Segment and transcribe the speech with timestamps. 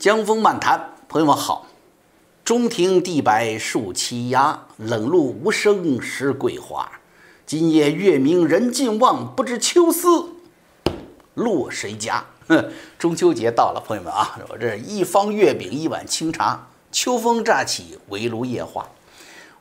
[0.00, 1.66] 江风漫谈，朋友们好。
[2.42, 6.90] 中庭地白树栖鸦，冷露无声湿桂花。
[7.44, 10.30] 今夜月明人尽望，不知秋思
[11.34, 12.24] 落谁家？
[12.48, 18.88] 哼， 中秋节到了，朋友们啊，我这一方月饼一碗清茶，秋风乍起，围炉夜话。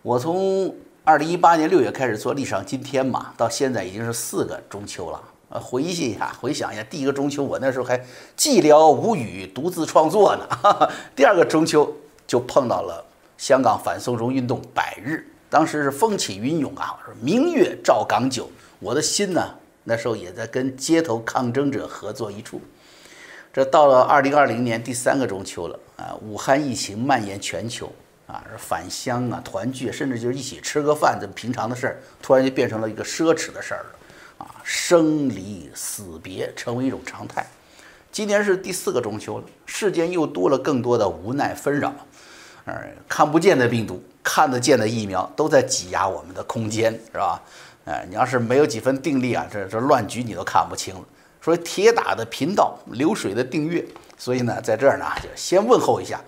[0.03, 5.21] 我从二零一八年六月开始做《历史上今天》嘛，到现在已经是四个中秋了。
[5.49, 7.97] 呃，回忆一下，回想一下，第一个中秋我那时候还
[8.37, 10.45] 寂寥无语，独自创作呢。
[10.47, 11.91] 哈哈第二个中秋
[12.27, 13.03] 就碰到了
[13.35, 18.47] 香港反送中运动百日，当时是风起云涌啊，说明月照港九，
[18.79, 22.61] 我的心呢那时候也在跟街头抗争者合作一处。
[23.51, 27.91] 这到了二零二零年第三个中秋了啊，武汉疫情蔓延全球
[28.27, 33.95] 啊，返乡啊、团聚，甚至就是一起吃个饭这么平常的事儿，突然就变成了一个奢侈的事儿了。
[34.71, 37.43] 生离死别成为一种常态。
[38.11, 41.91] 今年是第四个中秋了，世间又多了更多的无奈纷扰。
[42.65, 47.41] 呃，看不见的病毒，看得见的疫苗，都在挤压我们的空间，是吧？
[47.85, 51.01] 呃，你要是没有几分定力啊，这这乱局你都看不清了。
[51.41, 53.83] 说铁打的频道，流水的订阅，
[54.19, 56.21] 所以呢，在这儿呢，就先问候一下。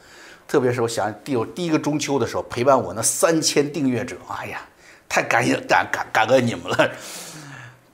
[0.47, 4.61] 特别是我想第有第一个中秋的时候，陪伴我那三千订阅者，哎呀，
[5.07, 6.91] 太感谢感感感恩你们了。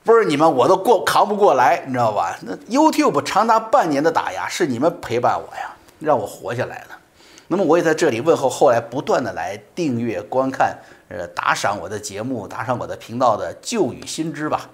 [0.08, 2.34] 不是你们，我都过扛不过来，你知道吧？
[2.40, 6.94] 那 YouTube 长达半年的打压，是你们陪伴我呀，让我活下来的。
[7.48, 10.78] 那么我也在这里问候后来不断的来订阅、观看、
[11.08, 14.70] 呃打赏我的节目、打赏我的频道的旧与新知吧。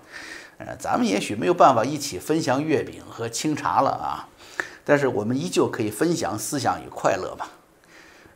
[0.58, 4.28] 呃，咱们也许没有办法一起分享月饼和清茶了啊，
[4.84, 7.48] 但是我们依旧可以分享思想与快乐吧。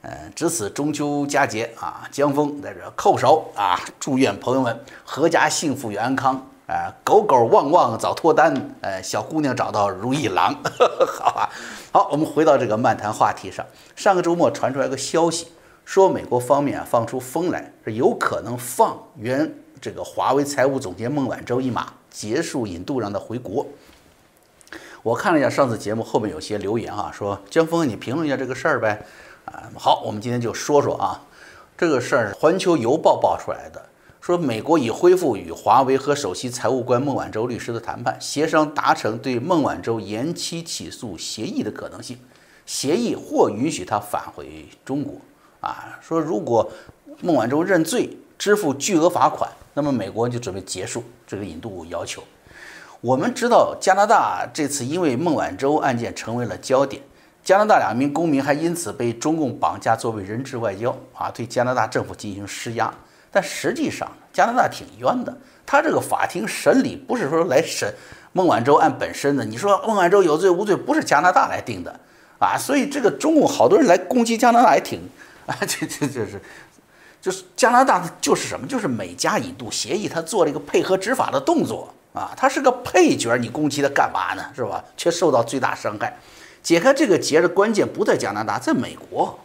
[0.02, 6.44] 呃，值此中秋佳节啊，江峰在这叩首啊，祝愿朋友们阖家幸福与安康。
[6.68, 10.54] 啊，狗狗旺旺早脱单，呃，小姑娘找到如意郎，
[11.18, 11.48] 好吧。
[11.90, 13.64] 好，我们回到这个漫谈话题上。
[13.96, 15.48] 上个周末传出来个消息，
[15.86, 23.66] 说美国方面放出风来，是有可能放原这个华为财务总监孟晚舟一马，结束引渡让他回国。
[25.02, 29.06] 我看了一下上次节目后面有些留言啊，说江峰你评论一下这个事儿呗。
[29.46, 31.22] 啊，好，我们今天就说说啊，
[31.78, 33.82] 这个事儿，《环球邮报》爆出来的。
[34.28, 42.18] 说美国已恢复与华为和首席财务官孟晚舟律师的谈判，协商达成对孟晚舟延期起诉协议的可能性。
[42.66, 45.14] 协议或允许他返回中国。
[45.60, 46.70] 啊，说如果
[47.22, 52.22] 孟晚舟认罪，支付巨额罚款，那么美国就准备结束这个引渡要求。
[53.00, 57.02] 我们知道加拿大这次因为孟晚舟案件成为了焦点，
[57.42, 62.92] 加拿大两名公民还因此被中共绑架作为人质外交啊，对加拿大政府进行施压。
[63.30, 65.36] 但实际上，加拿大挺冤的。
[65.66, 67.92] 他这个法庭审理不是说来审
[68.32, 69.44] 孟晚舟案本身的。
[69.44, 72.00] 你说孟晚舟有罪无罪，不是加拿大来定的
[72.38, 72.56] 啊。
[72.56, 75.00] 所以这个中共好多人来攻击加拿大也挺
[75.46, 76.40] 啊，这这这是
[77.20, 78.66] 就是加拿大就是什么？
[78.66, 82.32] 就是美加引渡协议，他做了一个配合执法的动作啊。
[82.36, 84.44] 他是个配角，你攻击他干嘛呢？
[84.54, 84.82] 是吧？
[84.96, 86.16] 却受到最大伤害。
[86.62, 89.38] 解开这个结的关键不在加拿大，在美国。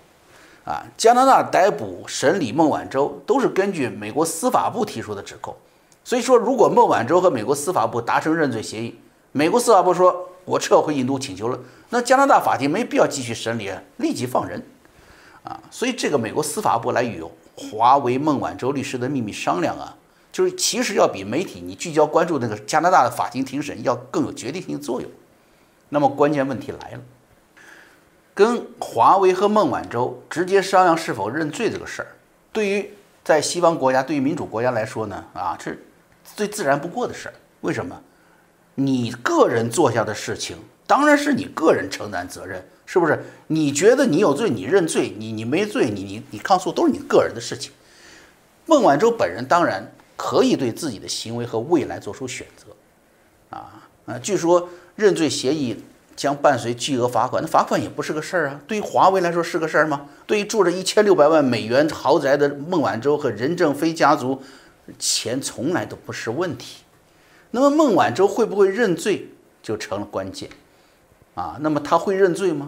[0.66, 5.54] 啊，加拿大逮捕审理孟晚舟都是根据美国司法部提出的指控，
[6.04, 8.98] 所以说如果孟晚舟和美国司法部达成认罪协议，
[9.34, 11.60] 美国司法部说我撤回引渡请求了，
[11.90, 14.66] 那加拿大法庭没必要继续审理，立即放人。
[15.44, 17.22] 啊，所以这个美国司法部来与
[17.54, 19.98] 华为孟晚舟律师的秘密商量啊，
[20.32, 25.12] 就是其实要比媒体你聚焦关注那个加拿大的法庭庭审要更有决定性作用。
[25.90, 27.00] 那么关键问题来了。
[28.34, 32.08] 跟华为和孟晚舟直接商量是否认罪这个事儿，
[32.52, 32.90] 对于
[33.24, 35.76] 在西方国家，对于民主国家来说呢，啊，这
[36.36, 37.34] 最自然不过的事儿。
[37.62, 38.02] 为什么？
[38.76, 40.58] 你个人做下的事情，
[40.88, 43.24] 当然是你个人承担责任，是不是？
[43.46, 47.72] 你觉得你有罪，你认罪；你你没罪，你你你抗诉，都是你个人的事情。
[48.66, 55.84] 孟晚舟本人当然可以对自己的行为和未来做出选择，啊啊，据说认罪协议。
[56.16, 58.62] 将伴随巨额罚款，那罚款也不是个事儿啊。
[58.68, 60.08] 对于华为来说是个事儿吗？
[60.26, 64.42] 对于住着一千六百万美元豪宅的孟晚舟和任正非家族，
[65.00, 66.84] 钱从来都不是问题。
[67.52, 69.30] 那么孟晚舟会不会认罪
[69.62, 70.50] 就成了关键
[71.36, 71.58] 啊？
[71.60, 72.68] 那么他会认罪吗？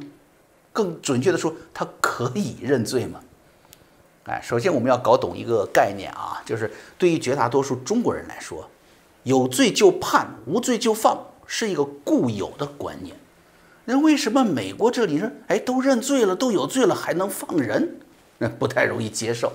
[0.71, 3.21] 更准确的说，他可以认罪吗？
[4.25, 8.69] 哎，首先我们要搞懂一个概念啊，就是对于绝大多数中国人来说，
[9.23, 13.15] 有罪就判，无罪就放，是一个固有的观念。
[13.85, 17.99] 那为什么美国这里说，哎，都认罪了，都有罪了，还能放人？
[18.39, 19.53] 那 不太容易接受。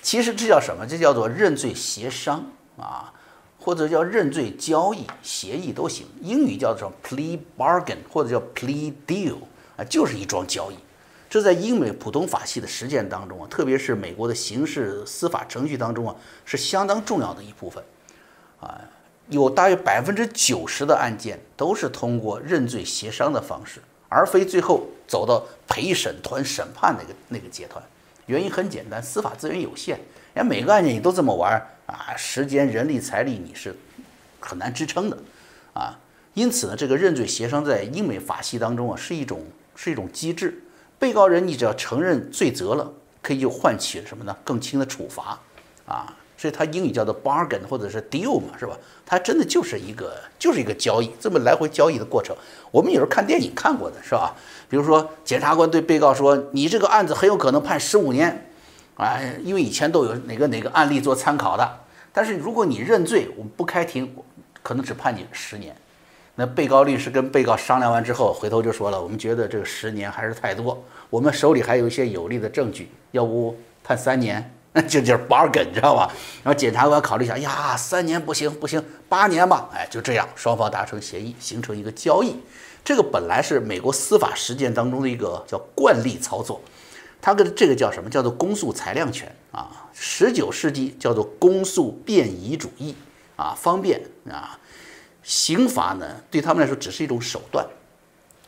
[0.00, 0.86] 其实这叫什么？
[0.86, 3.12] 这叫做认罪协商啊，
[3.58, 6.06] 或者叫认罪交易协议都行。
[6.22, 9.36] 英语叫做 plea bargain，或者叫 plea deal
[9.76, 10.76] 啊，就是一桩交易。
[11.28, 16.16] 这在英美普通法系的实践当中啊，特别是美国的刑事司法程序当中啊，
[16.46, 17.84] 是相当重要的一部分。
[18.60, 18.80] 啊，
[19.30, 27.82] 有大约百分之九十的案件都是通过认罪协商的方式，而非最后走到陪审团审判那个那个阶段。
[28.26, 29.98] 原因很简单，司法资源有限，
[30.34, 31.54] 人每个案件你都这么玩
[31.86, 33.74] 啊，时间、人力、财力你是
[34.40, 35.18] 很难支撑的
[35.72, 35.98] 啊。
[36.34, 39.42] 因此呢，这个认罪协商在英美法系当中啊，是一种
[39.74, 40.62] 是一种机制。
[40.98, 42.92] 被告人，你只要承认罪责了，
[43.22, 44.36] 可以就换取什么呢？
[44.44, 45.38] 更轻的处罚，
[45.86, 48.78] 啊，所以它英语叫做 bargain 或者是 deal 嘛，是吧？
[49.04, 52.34] 它真的就是一个就是一个交易，这么来回交易的过程。
[52.70, 54.36] 我们有时候看电影看过的是吧？
[54.68, 58.50] 比如说检察官对被告说：“你这个案子很有可能判十五年，
[58.94, 61.80] 啊，因为以前都有哪个哪个案例做参考的。
[62.12, 64.14] 但是如果你认罪，我们不开庭，
[64.62, 65.74] 可能只判你十年。”
[66.36, 74.54] 那被告律师跟被告商量完之后，回头就说了：“我们觉得这个十年还是太多，我们手里还有一些有力的证据，要不判三年？
[74.78, 76.08] 那 就就是 bargain，你知道吧？”
[76.44, 82.36] 然后检察官考虑一下：“呀，三年不行，不行，八年吧。”哎，就这样，双方达成协议，形成一个交易。
[82.84, 86.60] 这个本来是美国司法实践当中的一个叫惯例操作，
[87.20, 88.08] 它跟这个叫什么？
[88.08, 89.88] 叫做公诉裁量权啊。
[89.92, 92.94] 十九世纪叫做公诉便宜主义
[93.36, 94.58] 啊，方便啊。
[95.24, 97.66] 刑罚呢，对他们来说只是一种手段。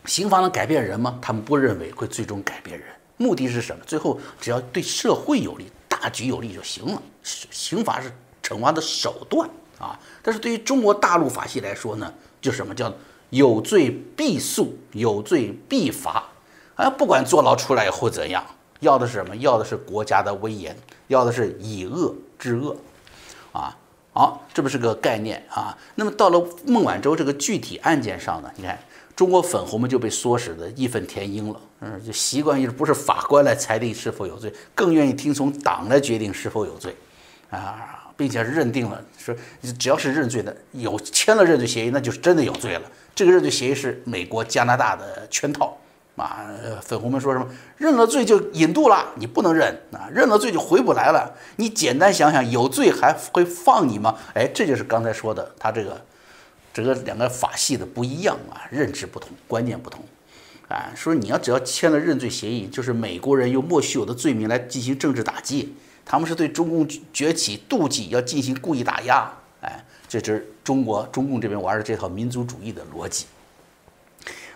[0.07, 1.19] 刑罚能改变人吗？
[1.21, 2.89] 他们不认为会最终改变人。
[3.21, 3.85] 目的是什么？
[3.87, 7.03] 最后只要对社会有利、大局有利就行了。
[7.23, 8.11] 刑罚是
[8.43, 9.47] 惩罚的手段
[9.79, 9.99] 啊。
[10.23, 12.91] 但是对于中国大陆法系来说呢，就什么叫
[13.29, 16.25] 有罪必诉，有罪必罚
[16.77, 16.89] 啊！
[16.89, 18.43] 不管坐牢出来以后怎样，
[18.81, 19.37] 要的是什么？
[19.37, 20.75] 要的是国家的威严，
[21.09, 22.75] 要的是以恶治恶
[23.53, 23.77] 啊。
[24.15, 25.77] 好，这不是个概念啊。
[25.97, 28.79] 那么到了孟晚舟这个具体案件上呢，你看
[29.21, 36.97] 中国粉红们就被唆使的义愤填膺了，嗯，就习惯于不是法官来裁定是否有罪，更愿意听从党来决定是否有罪，
[37.51, 39.37] 啊，并且是认定了说
[39.79, 42.83] 只要是认罪的，有签了认罪协议，那就是真的有罪了。
[43.15, 45.77] 这个认罪协议是美国、加拿大的圈套。
[46.17, 46.47] 啊，
[46.83, 47.47] 粉红们说什么
[47.77, 49.07] 认了罪就引渡了？
[49.17, 50.09] 你不能认啊！
[50.11, 51.31] 认了罪就回不来了。
[51.57, 54.17] 你简单想想，有罪还会放你吗？
[54.35, 55.99] 哎，这就是刚才说的，他这个
[56.73, 60.05] 这个两个法系的不一样啊，认知不同，观念不同
[60.69, 60.93] 啊。
[60.95, 65.75] 说你要只要签了认罪协议，就是美国人用莫须有的罪名来进行政治打击，
[66.05, 69.31] 他们是对中共崛起妒忌，要进行故意打压。
[69.63, 73.27] 哎，这是中国中共这边玩的这套民族主义的逻辑。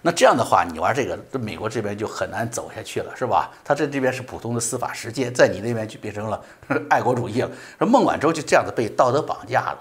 [0.06, 3.50] 那这样的话，你玩这个，这美国这边就很难走下去了，是吧？
[3.64, 6.44] 他这这边是普通的司法实践，在你那边就变成了
[6.90, 7.50] 爱国主义了。
[7.78, 9.78] 说孟晚舟就这样子被道德绑架了，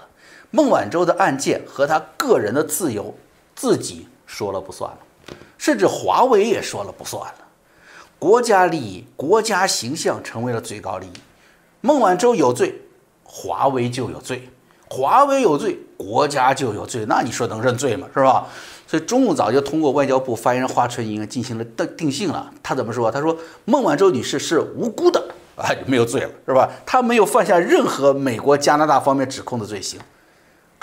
[0.54, 3.12] 孟晚舟的案件和他个人的自由，
[3.56, 4.98] 自己说了不算了，
[5.58, 7.34] 甚至华为也说了不算了。
[8.20, 11.12] 国家利益、国家形象成为了最高利益。
[11.80, 12.82] 孟晚舟有罪，
[13.24, 14.42] 华为就有罪；
[14.88, 17.04] 华为有罪，国家就有罪。
[17.08, 18.06] 那你说能认罪吗？
[18.14, 18.46] 是吧？
[18.86, 22.48] 所以中共早就通过外交部发言人华春莹进行了定定性了。
[22.62, 23.10] 他怎么说？
[23.10, 25.20] 他说孟晚舟女士是无辜的
[25.56, 26.70] 啊，没有罪了，是吧？
[26.86, 29.98] 她没有犯下任何美国、加拿大方面指控的罪行。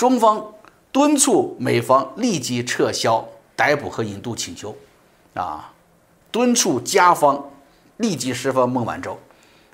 [0.02, 0.56] 中方
[0.92, 3.24] 敦促美方立即撤销
[3.56, 4.76] 逮捕和引渡请求，
[5.36, 5.72] 啊，
[6.32, 7.52] 敦促加方
[7.98, 9.20] 立即释放孟晚舟，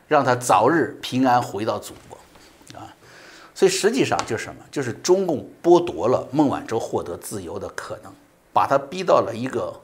[0.06, 2.18] 让她早日平安回到祖国。
[2.78, 2.94] 啊
[3.56, 4.62] 所以实际上就是什么？
[4.70, 8.12] 就是中共剥夺了孟晚舟获得自由的可能，
[8.52, 9.80] 把他逼到了一个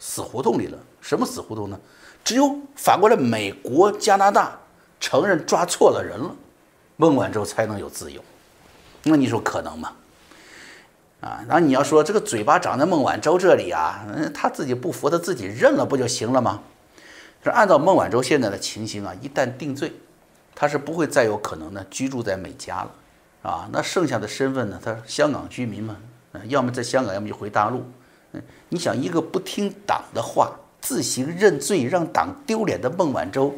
[0.00, 0.78] 死胡同里了。
[1.00, 1.78] 什么死胡同呢？
[2.24, 4.58] 只有反过来，美国、加拿大
[4.98, 6.34] 承认抓错了人了，
[6.96, 8.20] 孟晚舟才能有自由。
[9.04, 9.92] 那你说可能吗？
[11.20, 16.60] 啊，那你要说这个嘴巴长在孟晚舟这里啊，他自己不服，他自己认了不就行了吗？
[17.42, 19.92] 是按照孟晚舟现在的情形啊，一旦定罪，
[20.54, 22.90] 他是不会再有可能呢居住在美加了。
[23.42, 24.80] 啊，那剩下的身份呢？
[24.82, 25.96] 他香港居民嘛，
[26.32, 27.82] 嗯，要么在香港，要么就回大陆。
[28.32, 33.54] 嗯，你想一个不听党的话、自行认罪、让党丢脸的孟晚舟，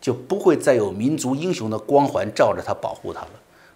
[0.00, 3.30] 就不会再有民族英雄的光环罩着他、保护他了。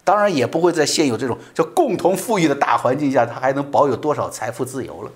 [0.04, 5.11] 当然，也不会在现有这种叫共同富裕的大环境下，他还能保有多少财富自由了。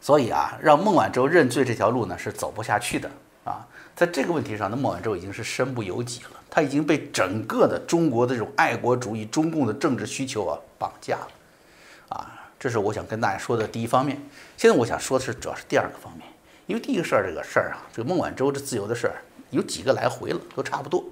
[0.00, 3.10] 所以啊，让孟晚舟认罪这条路呢，是走不下去的
[3.44, 3.66] 啊。
[3.94, 6.30] 在这个问题上，那孟晚舟已经是身不由己了。
[6.52, 11.28] 他已经被整个的中国的这种爱国主义、中共的政治需求啊绑架了，
[12.08, 12.26] 啊，
[12.58, 14.20] 这是我想跟大家说的第一方面。
[14.56, 16.26] 现在我想说的是，主要是第二个方面，
[16.66, 21.04] 因为第一个事儿这个事儿啊，这个孟晚舟这自由的事儿有几个来回了，都差不多。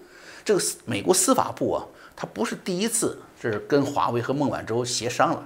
[0.45, 1.85] 这个美国司法部啊，
[2.21, 5.45] 他不是第一次这是跟华为和孟晚舟协商了，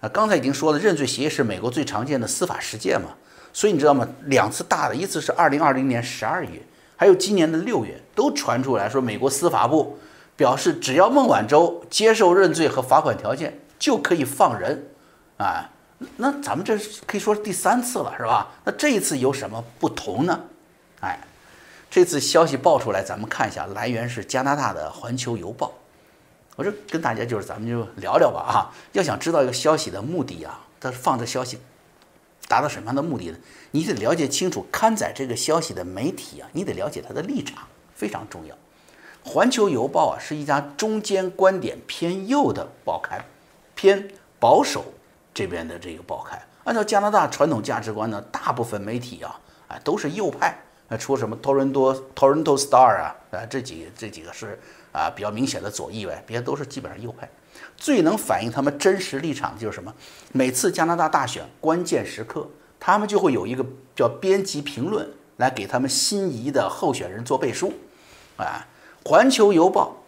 [0.00, 3.08] 啊，刚才已经说了，认罪协议是美国最常见的司法实践嘛，
[3.52, 4.06] 所以你知道吗？
[4.26, 6.62] 两次大的，一次是二零二零年十二月，
[6.94, 9.98] 还有今年的六月，都传出来说美国司法部
[10.36, 14.86] 表示，只要孟晚舟接受认罪和罚款条件，就可以放人。
[15.38, 15.68] 啊，
[16.18, 18.52] 那咱们这可以说是第三次了，是吧？
[18.62, 20.38] 那这一次有什么不同呢？
[21.00, 21.18] 哎，
[21.90, 25.66] 这次消息爆出来，咱们看一下，来源是加拿大的《环球邮报》。
[26.54, 28.68] 我这跟大家就是咱们就聊聊吧啊！
[28.92, 31.58] 要想知道一个消息的目的啊，它放这消息
[32.46, 33.38] 达到什么样的目的呢？
[33.70, 38.54] 你得了解清楚刊载这个消息的媒体啊，你得了解它的立场，非常重要。
[39.24, 43.24] 《环球邮报》啊是一家中间观点偏右的报刊，
[43.74, 44.84] 偏保守
[45.32, 46.38] 这边的这个报刊。
[46.64, 50.60] 按照加拿大传统价值观呢，大部分媒体啊，啊都是右派。
[50.88, 54.60] 那除什么多伦多 Toronto Star 啊，啊这几这几个是。
[54.92, 57.28] 啊，比较明显的左翼外，别的都是基本上右派。
[57.76, 59.92] 最能反映他们真实立场的就是什么？
[60.32, 63.64] 每次加拿大大选关键时刻，他们就会有一个
[63.96, 65.08] 叫编辑评论
[65.38, 67.72] 来给他们心仪的候选人做背书。
[68.36, 68.66] 啊，
[69.08, 70.04] 《环球邮报》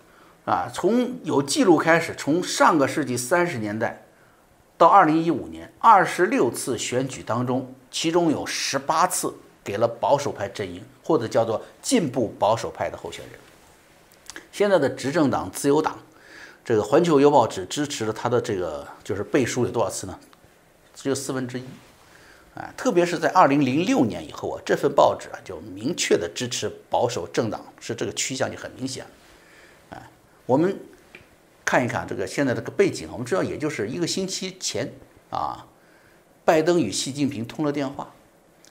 [0.50, 4.04] 啊，从有记录开始，从上个世纪三十年代
[4.76, 13.38] 到二零一五年，二十六次选举当中，其中有十八次给了保守派阵营或者叫做进步保守派的候选人。
[14.54, 15.98] 现在的执政党自由党，
[16.64, 20.16] 这个《环球邮报》只支持了他的这个就是背书有多少次呢？
[20.94, 21.64] 只有四分之一，
[22.54, 30.06] 啊，特别是在二零零六年以后啊，这份报纸啊就明确的支持保守政党，是这个趋向就很明显了，啊，
[30.46, 30.78] 我们
[31.64, 34.88] 看一看这个现在这个背景，我们知道也就是一个星期前
[35.30, 35.66] 啊，
[36.44, 38.08] 拜登与习近平通了电话，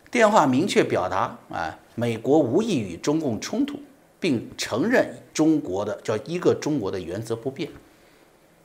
[0.09, 3.77] 电话明确表达啊，美国无意与中共冲突。
[4.23, 7.69] 并承认中国的叫一个中国的原则不变，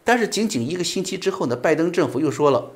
[0.05, 2.71] 但是仅仅一个星期之后呢，拜登政府又说了，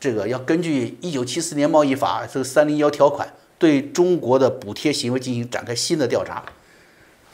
[0.00, 6.42] 这个要根据一九七四年贸易法这个三零幺条款，对中国的补贴行为进行展开新的调查。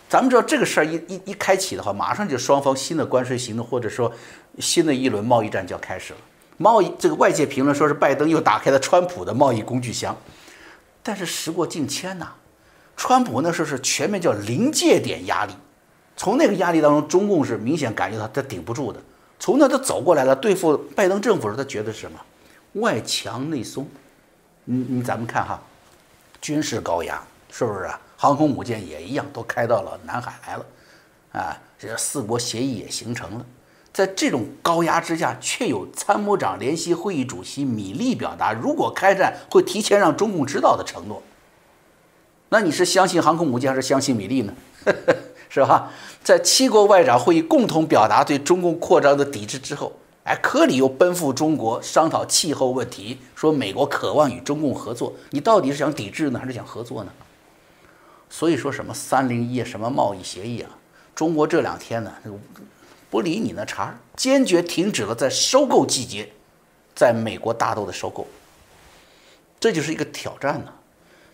[0.09, 4.13] 咱们知道这个事儿一一一开启的话，马上就双方新的关税行动或者说
[4.59, 6.19] 新的一轮贸易战就要开始了。
[6.57, 10.17] 贸易这个外界评论说是拜登又打开了川普的贸易工具箱，
[11.03, 12.35] 但是时过境迁呐。
[12.97, 15.53] 川普那时候是全面叫临界点压力，
[16.17, 19.01] 从那个压力当中，中共是明显感觉到他顶不住的。
[19.39, 22.19] 从那他走过来了，对付拜登政府时，他觉得是什么？
[22.75, 23.87] 外强内松。
[24.65, 25.61] 你你咱们看哈，
[26.41, 28.01] 军事高压是不是啊？
[28.17, 30.67] 航空母舰也一样，都开到了南海来了，
[31.33, 33.45] 啊，这四国协议也形成了。
[33.93, 41.23] 在这种高压之下，却有参谋长联席会议主席米利表达，如果开战会提前让中共知道的承诺。
[42.49, 44.55] 那你是相信航空母舰还是相信米利呢？
[45.55, 45.89] 是吧？
[46.25, 49.93] 在七国外长会议共同表达对中共扩张的抵制之后，
[50.25, 55.13] 哎，科里又奔赴中国商讨气候问题，说美国渴望与中共合作。
[55.31, 57.13] 你到底是想抵制呢，还是想合作呢？
[58.29, 60.71] 所以说什么三零一什么贸易协议啊，
[61.15, 62.13] 中国这两天呢
[63.09, 66.33] 不理你那茬，坚决停止了在收购季节
[66.97, 68.27] 在美国大豆的收购，
[69.61, 70.73] 这就是一个挑战呢。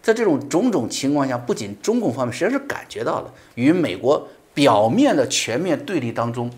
[0.03, 6.51] 在这种种种情况下，不仅中共方面实际上是感觉到了，与美国表面的全面对立当中，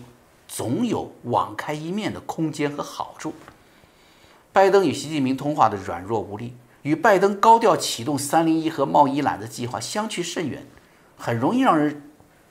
[0.47, 3.33] 总有网开一面的空间和好处。
[4.51, 10.65] 拜登与习近平通话的软弱无力，与拜登高调启动“三零一”和贸易揽的计划相去甚远，
[11.17, 12.03] 很容易让人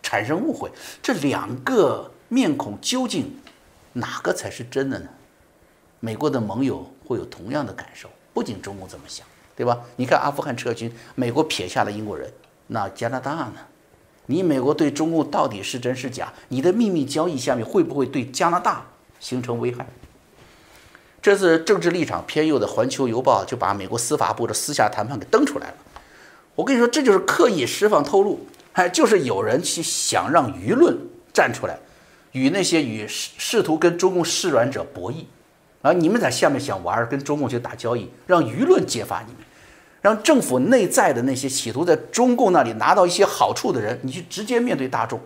[0.02, 0.70] 产生误会。
[1.00, 3.38] 这两个面孔究竟
[3.94, 5.08] 哪个才是真的呢？
[6.00, 9.24] 美国的盟友会有同样的感受，不仅中共这么想。
[9.54, 9.80] 对吧？
[9.96, 12.32] 你看阿富汗撤军，美国撇下了英国人，
[12.68, 13.54] 那加拿大呢？
[14.26, 16.32] 你美国对中共到底是真是假？
[16.48, 18.86] 你的秘密交易下面会不会对加拿大
[19.20, 19.86] 形成危害？
[21.20, 25.74] 这次政治立场偏右的《环球邮报》就把美国司法部的私下谈判给登出来了。
[26.54, 30.96] 我跟你说，这就是刻意释放透露，哎，就是有人去想让舆论
[31.32, 31.78] 站出来，
[32.32, 35.24] 与那些与试试图跟中共示软者博弈。
[35.82, 35.92] 啊！
[35.92, 39.42] 你们在下面想玩，跟中共去打交易，让舆论揭发你们，
[40.00, 45.20] 让政府内在的那些企图在中共那里拿到一些好处的人，你去直接面对大众。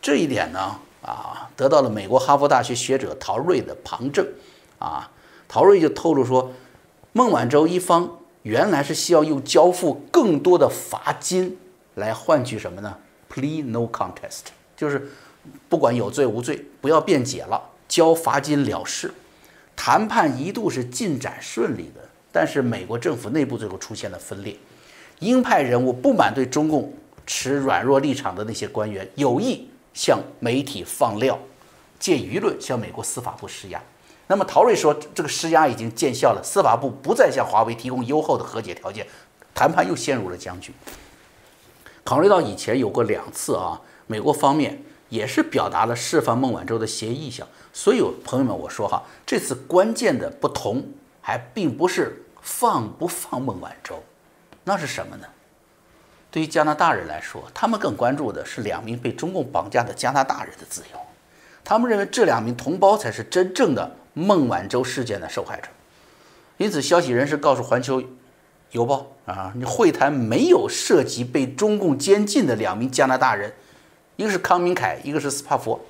[0.00, 4.26] 这一点呢，啊，得到了美国哈佛大学学者陶瑞的旁证。
[4.78, 5.10] 啊，
[5.48, 6.52] 陶瑞就透露说，
[7.12, 11.58] 孟晚舟一方原来是需要用交付更多的罚金
[11.96, 12.96] 来换取什么呢
[13.28, 14.42] ？Plea no contest，
[14.76, 15.10] 就是
[15.68, 17.60] 不管有罪无罪，不要辩解了。
[17.88, 19.12] 交罚金了事，
[19.74, 24.54] 谈判一度是进展顺利的，但是美国政府内部最后出现了分裂，
[25.20, 26.92] 鹰派人物不满对中共
[27.26, 31.38] 持软弱立场的那些官员有意向媒体放料，
[31.98, 33.82] 借舆论向美国司法部施压，
[34.26, 39.06] 那么陶瑞说，这个施压已经见效了，司法部不再向华为提供优厚的和解条件，
[39.54, 40.72] 谈判又陷入了僵局。
[42.04, 50.86] 考虑到以前有过两次啊，美国方面也是表达了释放孟晚舟的协议意向，所以朋友们，我说哈，这次关键的不同
[51.20, 54.02] 还并不是放不放孟晚舟，
[54.64, 55.26] 那是什么呢？
[56.30, 60.98] 对于加拿大人来说，他们更关注的是两名被中共绑架的加拿大人的自由，
[61.64, 63.96] 他们认为这两名同胞才是真正的。
[64.14, 65.68] 孟晚舟事件的受害者，
[66.56, 68.02] 因此消息人士告诉《环球
[68.72, 73.54] 邮报》啊，你会谈没有涉及被中共监禁的两名加拿大人，
[74.18, 75.80] 一个是康明凯，一个是斯帕佛，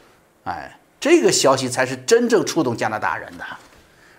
[0.45, 3.45] 哎，这个消息才是真正触动加拿大人的。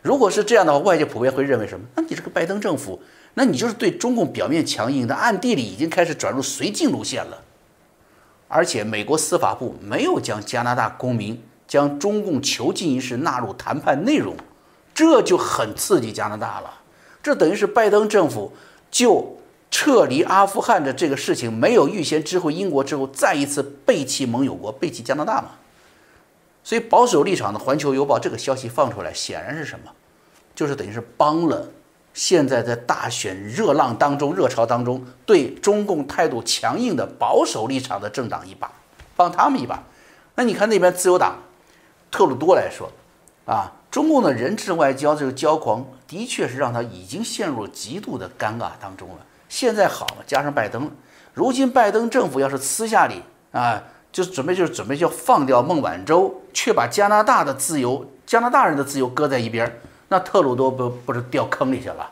[0.02, 1.86] 如果是这样的话，外界普遍会认为什么？
[1.96, 3.00] 那你这个拜登政府，
[3.36, 7.44] 那你就是对中共表面强硬，但暗地里已经开始转入绥靖路线了。
[8.48, 11.42] 而且美国司法部没有将加拿大公民。
[11.68, 14.36] 将中共囚禁一事纳入谈判内容，
[14.92, 16.80] 这就很刺激加拿大了。
[17.22, 18.52] 这等于是拜登政府
[18.90, 19.39] 就
[19.72, 25.50] 撤离阿富汗的这个事情没有预先知会英国之后，再一次背弃盟友国，背弃加拿大嘛。
[26.64, 29.92] 所以保守立场的《环球邮报》这个消息放出来，显然是什么？
[30.54, 31.70] 就是等于是帮了
[32.14, 38.72] 现在在大选热浪当中、热潮当中对中共态度强硬的保守立场的政党一把，
[39.16, 39.84] 帮他们一把。
[40.36, 41.36] 那你看那边自由党。
[42.12, 42.90] 特鲁多来说，
[43.46, 49.18] 啊，中共的人质外交这个骄狂，的确是让他已经陷入极度的尴尬当中了。
[49.50, 50.90] 现在好了，加上拜登，
[51.34, 62.10] 如今拜登政府要是私下里啊，就准备就是准备要放掉孟晚舟，却把加拿大的自由、加拿大人的自由搁在一边，那特鲁多不不是掉坑里去了？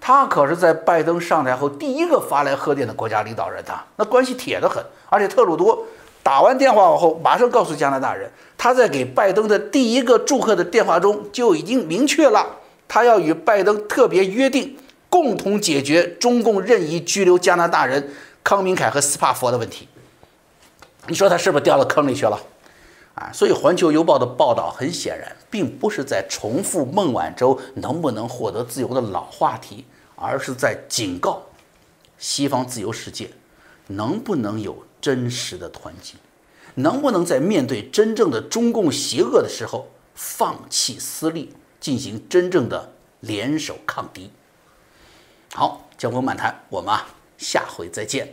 [0.00, 5.84] 他可是在拜登上台后第一个发来贺电的国家领导人呐，那关系铁得很，而且特鲁多。
[6.22, 8.28] 打完电话后，马上告诉加拿大人，
[8.58, 12.44] 他在给拜登的第一个祝贺的电话中就已经明确了，
[12.88, 14.76] 他要与拜登特别约定，
[15.08, 18.10] 共同解决中共任意拘留加拿大人
[18.42, 19.88] 康明凯和斯帕佛的问题。
[21.08, 22.40] 你说他是不是掉到坑里去了？
[23.14, 29.84] 啊，所以《环球邮报》的报道很显然，并不是在重复孟晚舟能不能获得自由的老话题，
[30.16, 31.42] 而是在警告
[32.18, 33.30] 西方自由世界，
[33.86, 34.84] 能不能有。
[34.98, 36.14] 真实的团结，
[36.74, 44.32] 能不能在面对真正的中共邪恶的时候放弃私利，进行真正的联手抗敌？
[45.58, 47.06] 好，江湖漫谈，我们啊
[47.38, 48.28] 下回再见。